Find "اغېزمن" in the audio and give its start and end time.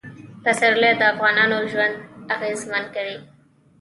2.35-2.83